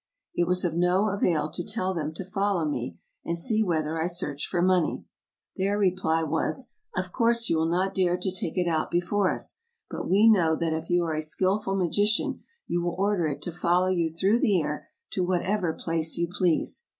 It 0.33 0.47
was 0.47 0.65
of 0.65 0.73
no 0.73 1.09
avail 1.11 1.51
to 1.51 1.63
tell 1.63 1.93
them 1.93 2.11
to 2.15 2.25
follow 2.25 2.65
me, 2.67 2.97
and 3.23 3.37
see 3.37 3.61
whether 3.61 4.01
I 4.01 4.07
searched 4.07 4.47
for 4.47 4.59
money. 4.59 5.05
Their 5.57 5.77
reply 5.77 6.23
was, 6.23 6.71
"Of 6.97 7.11
course 7.11 7.49
you 7.51 7.57
will 7.57 7.69
not 7.69 7.93
dare 7.93 8.17
to 8.17 8.31
take 8.31 8.57
it 8.57 8.67
out 8.67 8.89
before 8.89 9.29
us, 9.29 9.57
but 9.91 10.09
we 10.09 10.27
know 10.27 10.55
that 10.55 10.73
if 10.73 10.89
you 10.89 11.03
are 11.03 11.13
a 11.13 11.21
skillful 11.21 11.75
magician 11.75 12.39
you 12.65 12.81
will 12.81 12.95
order 12.97 13.27
it 13.27 13.43
to 13.43 13.51
follow 13.51 13.89
you 13.89 14.09
through 14.09 14.39
the 14.39 14.59
air 14.59 14.87
to 15.11 15.23
whatever 15.23 15.71
place 15.71 16.17
you 16.17 16.27
please." 16.27 16.85